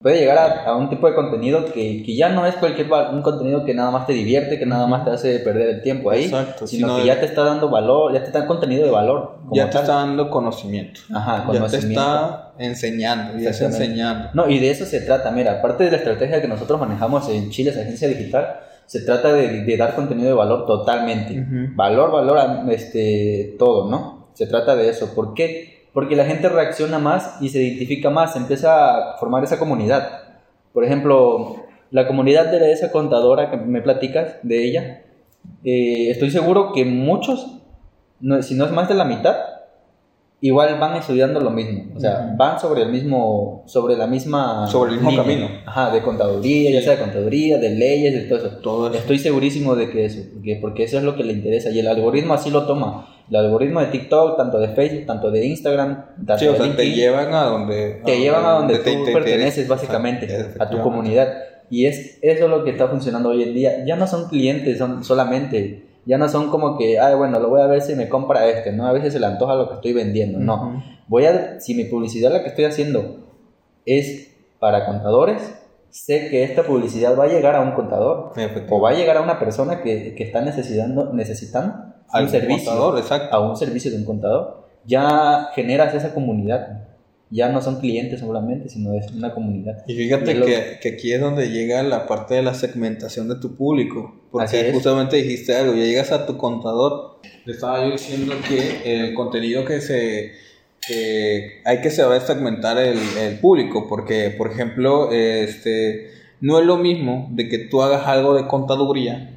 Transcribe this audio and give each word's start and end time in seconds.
puede 0.00 0.20
llegar 0.20 0.38
a, 0.38 0.64
a 0.70 0.76
un 0.76 0.88
tipo 0.88 1.08
de 1.08 1.14
contenido 1.14 1.64
que, 1.64 2.02
que 2.04 2.14
ya 2.14 2.28
no 2.28 2.46
es 2.46 2.54
cualquier 2.54 2.88
un 3.12 3.20
contenido 3.22 3.64
que 3.64 3.74
nada 3.74 3.90
más 3.90 4.06
te 4.06 4.12
divierte, 4.12 4.56
que 4.58 4.64
nada 4.66 4.86
más 4.86 5.04
te 5.04 5.10
hace 5.10 5.40
perder 5.40 5.68
el 5.70 5.82
tiempo 5.82 6.10
ahí, 6.10 6.24
Exacto, 6.26 6.66
sino 6.68 6.88
sino 6.88 7.00
que 7.00 7.06
ya 7.06 7.18
te 7.18 7.26
está 7.26 7.42
dando 7.42 7.68
valor, 7.68 8.12
ya 8.12 8.20
te 8.20 8.26
está 8.26 8.46
contenido 8.46 8.84
de 8.84 8.90
valor. 8.92 9.38
como 9.40 9.54
Ya 9.56 9.66
te 9.66 9.72
tal. 9.72 9.82
está 9.82 9.94
dando 9.94 10.30
conocimiento. 10.30 11.00
Ajá, 11.12 11.38
Ya 11.38 11.40
te 11.52 11.58
conocimiento. 11.58 12.00
está 12.00 12.52
enseñando, 12.58 13.38
ya 13.40 13.50
está 13.50 13.64
enseñando. 13.66 14.28
No, 14.34 14.48
y 14.48 14.60
de 14.60 14.70
eso 14.70 14.84
se 14.84 15.00
trata. 15.00 15.32
Mira, 15.32 15.58
aparte 15.58 15.84
de 15.84 15.90
la 15.90 15.96
estrategia 15.96 16.40
que 16.40 16.48
nosotros 16.48 16.78
manejamos 16.78 17.28
en 17.28 17.50
Chile, 17.50 17.70
esa 17.70 17.80
agencia 17.80 18.06
digital, 18.06 18.60
se 18.86 19.00
trata 19.00 19.32
de, 19.32 19.64
de 19.64 19.76
dar 19.76 19.94
contenido 19.96 20.28
de 20.28 20.34
valor 20.34 20.64
totalmente. 20.64 21.44
Valor, 21.74 22.12
valor, 22.12 22.38
este, 22.70 23.56
todo, 23.58 23.90
¿no? 23.90 24.28
Se 24.34 24.46
trata 24.46 24.76
de 24.76 24.88
eso. 24.90 25.12
¿Por 25.14 25.34
qué? 25.34 25.77
Porque 25.98 26.14
la 26.14 26.26
gente 26.26 26.48
reacciona 26.48 27.00
más 27.00 27.38
y 27.40 27.48
se 27.48 27.60
identifica 27.60 28.08
más, 28.08 28.36
empieza 28.36 29.14
a 29.14 29.16
formar 29.16 29.42
esa 29.42 29.58
comunidad. 29.58 30.36
Por 30.72 30.84
ejemplo, 30.84 31.56
la 31.90 32.06
comunidad 32.06 32.52
de 32.52 32.70
esa 32.70 32.92
contadora 32.92 33.50
que 33.50 33.56
me 33.56 33.82
platicas, 33.82 34.36
de 34.44 34.64
ella, 34.64 35.02
eh, 35.64 36.10
estoy 36.10 36.30
seguro 36.30 36.72
que 36.72 36.84
muchos, 36.84 37.62
si 38.42 38.54
no 38.54 38.64
es 38.64 38.70
más 38.70 38.88
de 38.88 38.94
la 38.94 39.06
mitad, 39.06 39.38
igual 40.40 40.78
van 40.78 40.96
estudiando 40.96 41.40
lo 41.40 41.50
mismo. 41.50 41.92
O 41.96 42.00
sea, 42.00 42.26
Ujú. 42.28 42.36
van 42.36 42.60
sobre 42.60 42.82
el 42.82 42.90
mismo, 42.90 43.64
sobre 43.66 43.96
la 43.96 44.06
misma... 44.06 44.66
Sobre 44.68 44.90
el 44.92 44.96
mismo 44.96 45.10
línea. 45.10 45.24
camino. 45.24 45.48
Ajá, 45.66 45.90
de 45.90 46.00
contaduría, 46.02 46.70
ya 46.70 46.82
sea 46.82 46.92
de 46.92 46.98
contaduría, 47.02 47.58
de 47.58 47.70
leyes, 47.70 48.14
de 48.14 48.20
todo 48.22 48.38
eso. 48.38 48.48
Todo 48.58 48.88
eso. 48.88 48.98
Estoy 48.98 49.18
segurísimo 49.18 49.74
de 49.74 49.90
que 49.90 50.04
eso, 50.04 50.20
porque, 50.32 50.58
porque 50.60 50.82
eso 50.84 50.98
es 50.98 51.04
lo 51.04 51.16
que 51.16 51.24
le 51.24 51.32
interesa 51.32 51.70
y 51.70 51.80
el 51.80 51.88
algoritmo 51.88 52.34
así 52.34 52.50
lo 52.50 52.66
toma. 52.66 53.06
El 53.28 53.36
algoritmo 53.36 53.80
de 53.80 53.86
TikTok, 53.86 54.36
tanto 54.38 54.58
de 54.58 54.68
Facebook, 54.68 55.06
tanto 55.06 55.30
de 55.30 55.44
Instagram, 55.44 56.04
tanto 56.26 56.38
Sí, 56.38 56.46
o 56.46 56.52
de 56.52 56.56
sea, 56.58 56.66
te 56.66 56.68
LinkedIn, 56.84 56.94
llevan 56.94 57.34
a 57.34 57.42
donde... 57.44 58.00
te 58.04 58.18
llevan 58.18 58.44
a 58.46 58.50
donde 58.52 58.78
te- 58.78 58.94
tú 58.96 59.04
te 59.04 59.12
perteneces 59.12 59.64
interesa. 59.64 59.74
básicamente, 59.74 60.46
a 60.58 60.70
tu 60.70 60.80
comunidad. 60.80 61.28
Y 61.70 61.84
es 61.84 62.18
eso 62.22 62.44
es 62.44 62.50
lo 62.50 62.64
que 62.64 62.70
está 62.70 62.88
funcionando 62.88 63.28
hoy 63.28 63.42
en 63.42 63.52
día. 63.54 63.84
Ya 63.84 63.96
no 63.96 64.06
son 64.06 64.28
clientes, 64.30 64.78
son 64.78 65.04
solamente, 65.04 65.84
ya 66.06 66.18
no 66.18 66.28
son 66.28 66.50
como 66.50 66.78
que, 66.78 66.98
ay, 66.98 67.14
bueno, 67.14 67.38
lo 67.38 67.50
voy 67.50 67.60
a 67.60 67.66
ver 67.66 67.82
si 67.82 67.94
me 67.94 68.08
compra 68.08 68.46
este, 68.46 68.72
¿no? 68.72 68.86
A 68.86 68.92
veces 68.92 69.12
se 69.12 69.20
le 69.20 69.26
antoja 69.26 69.54
lo 69.54 69.68
que 69.68 69.74
estoy 69.74 69.92
vendiendo, 69.92 70.38
no. 70.38 70.82
Voy 71.06 71.26
a, 71.26 71.60
si 71.60 71.74
mi 71.74 71.84
publicidad 71.84 72.32
la 72.32 72.42
que 72.42 72.48
estoy 72.48 72.64
haciendo 72.64 73.16
es 73.84 74.34
para 74.58 74.86
contadores, 74.86 75.54
sé 75.90 76.28
que 76.28 76.44
esta 76.44 76.62
publicidad 76.62 77.18
va 77.18 77.24
a 77.24 77.28
llegar 77.28 77.54
a 77.54 77.60
un 77.60 77.72
contador 77.72 78.32
o 78.70 78.80
va 78.80 78.90
a 78.90 78.94
llegar 78.94 79.16
a 79.16 79.22
una 79.22 79.38
persona 79.38 79.82
que, 79.82 80.14
que 80.14 80.24
está 80.24 80.40
necesitando, 80.40 81.12
necesitando 81.12 81.74
un 82.12 82.28
servicio, 82.28 82.70
contador, 82.70 82.98
exacto. 82.98 83.34
a 83.34 83.40
un 83.40 83.56
servicio 83.56 83.90
de 83.90 83.98
un 83.98 84.04
contador, 84.04 84.68
ya 84.84 85.50
generas 85.54 85.94
esa 85.94 86.14
comunidad. 86.14 86.84
Ya 87.30 87.50
no 87.50 87.60
son 87.60 87.80
clientes 87.80 88.20
solamente, 88.20 88.68
sino 88.70 88.94
es 88.94 89.10
una 89.12 89.34
comunidad. 89.34 89.84
Y 89.86 89.94
fíjate 89.94 90.30
Y 90.32 90.34
lo- 90.34 90.46
que, 90.46 90.78
que 90.80 90.88
aquí 90.90 91.12
es 91.12 91.20
donde 91.20 91.50
llega 91.50 91.82
la 91.82 92.06
parte 92.06 92.34
de 92.34 92.42
la 92.42 92.54
segmentación 92.54 93.28
de 93.28 93.36
tu 93.36 93.54
público. 93.54 94.14
Porque 94.30 94.46
justamente 94.74 95.16
dijiste 95.16 95.54
algo, 95.54 95.74
ya 95.74 95.82
llegas 95.84 96.10
a 96.12 96.24
tu 96.26 96.36
contador. 96.38 97.20
Le 97.44 97.52
estaba 97.52 97.84
yo 97.84 97.92
diciendo 97.92 98.34
que 98.48 99.02
el 99.02 99.14
contenido 99.14 99.64
que 99.66 99.80
se. 99.82 100.32
que 100.86 101.60
hay 101.64 101.80
que 101.80 101.90
saber 101.90 102.20
segmentar 102.22 102.78
el, 102.78 102.98
el 103.20 103.38
público. 103.40 103.86
Porque, 103.88 104.30
por 104.36 104.50
ejemplo, 104.50 105.12
este. 105.12 106.10
No 106.40 106.58
es 106.60 106.64
lo 106.66 106.76
mismo 106.76 107.28
de 107.32 107.48
que 107.48 107.58
tú 107.58 107.82
hagas 107.82 108.06
algo 108.06 108.34
de 108.34 108.46
contaduría, 108.46 109.34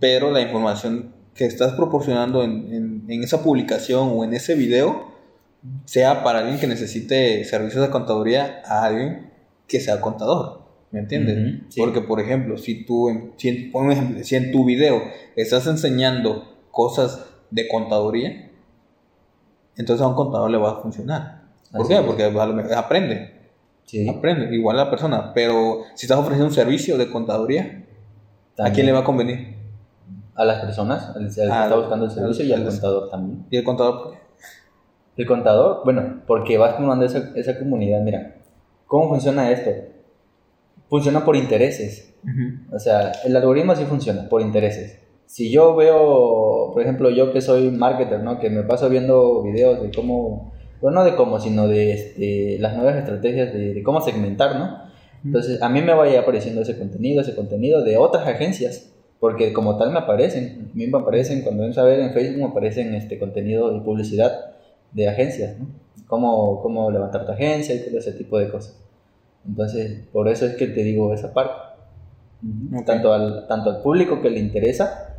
pero 0.00 0.32
la 0.32 0.40
información 0.40 1.12
que 1.34 1.44
estás 1.44 1.72
proporcionando 1.74 2.42
en, 2.42 2.72
en- 2.74 3.04
en 3.08 3.22
esa 3.22 3.42
publicación 3.42 4.10
o 4.12 4.24
en 4.24 4.34
ese 4.34 4.54
video 4.56 5.14
sea 5.84 6.22
para 6.22 6.40
alguien 6.40 6.58
que 6.58 6.66
necesite 6.66 7.44
servicios 7.44 7.82
de 7.82 7.90
contaduría 7.90 8.62
a 8.66 8.84
alguien 8.84 9.32
que 9.66 9.80
sea 9.80 10.00
contador. 10.00 10.64
¿Me 10.92 11.00
entiendes? 11.00 11.36
Ujú, 11.38 11.64
sí. 11.70 11.80
Porque, 11.80 12.00
por 12.00 12.20
ejemplo, 12.20 12.56
si 12.58 12.84
tú, 12.86 13.32
si 13.36 13.48
ejemplo, 13.92 14.22
si 14.24 14.36
en 14.36 14.52
tu 14.52 14.64
video 14.64 15.02
estás 15.34 15.66
enseñando 15.66 16.56
cosas 16.70 17.26
de 17.50 17.66
contaduría, 17.68 18.50
entonces 19.76 20.02
a 20.04 20.08
un 20.08 20.14
contador 20.14 20.50
le 20.50 20.58
va 20.58 20.70
a 20.72 20.80
funcionar. 20.82 21.42
¿Por 21.72 21.82
Así 21.82 21.88
qué? 21.88 21.98
es. 22.00 22.00
Porque 22.02 22.24
a 22.24 22.78
aprende, 22.78 23.32
Sí, 23.84 24.08
aprende, 24.08 24.54
igual 24.54 24.76
la 24.76 24.90
persona. 24.90 25.32
Pero 25.34 25.82
si 25.94 26.06
estás 26.06 26.18
ofreciendo 26.18 26.46
un 26.46 26.52
servicio 26.54 26.96
de 26.98 27.10
contaduría, 27.10 27.84
¿a 28.52 28.56
también. 28.56 28.74
quién 28.74 28.86
le 28.86 28.92
va 28.92 29.00
a 29.00 29.04
convenir? 29.04 29.54
A 30.34 30.44
las 30.44 30.60
personas, 30.64 31.08
al, 31.14 31.24
al 31.24 31.34
que 31.34 31.40
está 31.40 31.76
buscando 31.76 32.04
el 32.06 32.10
servicio 32.10 32.44
y 32.44 32.52
al 32.52 32.62
al- 32.62 32.68
contador 32.68 33.10
también. 33.10 33.46
Y 33.50 33.56
el 33.56 33.64
contador, 33.64 34.02
¿por 34.02 34.12
qué? 34.12 34.18
El 35.16 35.26
contador, 35.26 35.82
bueno, 35.84 36.22
porque 36.26 36.58
vas 36.58 36.76
formando 36.76 37.04
esa, 37.04 37.32
esa 37.36 37.58
comunidad. 37.58 38.02
Mira, 38.02 38.36
¿cómo 38.86 39.08
funciona 39.08 39.50
esto? 39.50 39.70
Funciona 40.88 41.24
por 41.24 41.36
intereses. 41.36 42.14
O 42.72 42.78
sea, 42.78 43.12
el 43.24 43.36
algoritmo 43.36 43.72
así 43.72 43.84
funciona, 43.84 44.28
por 44.28 44.42
intereses. 44.42 45.00
Si 45.26 45.50
yo 45.50 45.74
veo, 45.74 46.70
por 46.72 46.82
ejemplo, 46.82 47.10
yo 47.10 47.32
que 47.32 47.40
soy 47.40 47.70
marketer, 47.70 48.20
¿no? 48.20 48.38
Que 48.38 48.50
me 48.50 48.62
paso 48.62 48.88
viendo 48.88 49.42
videos 49.42 49.82
de 49.82 49.90
cómo, 49.90 50.52
bueno, 50.80 51.00
no 51.00 51.04
de 51.04 51.16
cómo, 51.16 51.40
sino 51.40 51.66
de 51.66 51.92
este, 51.92 52.58
las 52.58 52.76
nuevas 52.76 52.96
estrategias 52.96 53.52
de, 53.52 53.74
de 53.74 53.82
cómo 53.82 54.00
segmentar, 54.00 54.56
¿no? 54.56 54.86
Entonces, 55.24 55.62
a 55.62 55.68
mí 55.68 55.82
me 55.82 55.94
vaya 55.94 56.20
apareciendo 56.20 56.62
ese 56.62 56.78
contenido, 56.78 57.22
ese 57.22 57.34
contenido 57.34 57.82
de 57.82 57.96
otras 57.96 58.28
agencias, 58.28 58.92
porque 59.18 59.52
como 59.52 59.76
tal 59.76 59.90
me 59.92 59.98
aparecen, 59.98 60.68
a 60.72 60.76
mí 60.76 60.86
me 60.86 60.98
aparecen, 60.98 61.42
cuando 61.42 61.62
ven 61.62 61.74
saber 61.74 62.00
en 62.00 62.12
Facebook 62.12 62.38
me 62.38 62.50
aparecen 62.50 62.94
este 62.94 63.18
contenido 63.18 63.72
de 63.72 63.80
publicidad 63.80 64.55
de 64.92 65.08
agencias, 65.08 65.58
¿no? 65.58 65.66
Cómo, 66.06 66.62
cómo 66.62 66.90
levantar 66.90 67.26
tu 67.26 67.32
agencia 67.32 67.74
y 67.74 67.84
todo 67.84 67.98
ese 67.98 68.12
tipo 68.12 68.38
de 68.38 68.48
cosas. 68.48 68.78
Entonces, 69.46 70.04
por 70.12 70.28
eso 70.28 70.46
es 70.46 70.56
que 70.56 70.66
te 70.68 70.82
digo 70.82 71.12
esa 71.14 71.32
parte. 71.32 71.54
Ok. 72.74 72.84
Tanto, 72.84 73.12
al, 73.12 73.46
tanto 73.48 73.70
al 73.70 73.82
público 73.82 74.20
que 74.20 74.30
le 74.30 74.40
interesa 74.40 75.16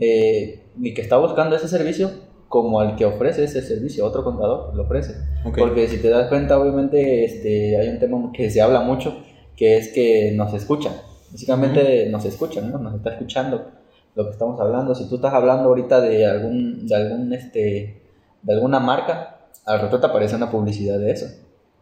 eh, 0.00 0.62
y 0.80 0.94
que 0.94 1.02
está 1.02 1.16
buscando 1.16 1.56
ese 1.56 1.68
servicio, 1.68 2.10
como 2.48 2.80
al 2.80 2.96
que 2.96 3.04
ofrece 3.04 3.44
ese 3.44 3.62
servicio, 3.62 4.04
otro 4.04 4.24
contador 4.24 4.74
lo 4.74 4.84
ofrece. 4.84 5.14
Ok. 5.44 5.58
Porque 5.58 5.88
si 5.88 5.98
te 5.98 6.08
das 6.08 6.28
cuenta, 6.28 6.58
obviamente 6.58 7.24
este, 7.24 7.76
hay 7.76 7.88
un 7.88 7.98
tema 7.98 8.30
que 8.32 8.50
se 8.50 8.60
habla 8.60 8.80
mucho, 8.80 9.16
que 9.56 9.76
es 9.76 9.92
que 9.92 10.32
nos 10.32 10.52
escuchan. 10.54 10.92
Básicamente 11.30 12.08
nos 12.08 12.24
escuchan, 12.24 12.70
¿no? 12.70 12.78
Nos 12.78 12.94
está 12.94 13.10
escuchando 13.10 13.66
lo 14.14 14.24
que 14.24 14.30
estamos 14.30 14.60
hablando. 14.60 14.94
Si 14.94 15.08
tú 15.08 15.16
estás 15.16 15.34
hablando 15.34 15.68
ahorita 15.68 16.00
de 16.00 16.24
algún, 16.24 16.86
de 16.86 16.94
algún, 16.94 17.32
este, 17.32 18.05
de 18.46 18.54
alguna 18.54 18.78
marca, 18.78 19.40
al 19.64 19.80
rato 19.80 19.98
te 19.98 20.06
aparece 20.06 20.36
una 20.36 20.50
publicidad 20.50 20.98
de 20.98 21.10
eso. 21.10 21.26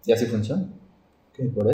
Y 0.07 0.13
así 0.13 0.25
funciona. 0.27 0.67
Por 1.55 1.67
eso. 1.67 1.73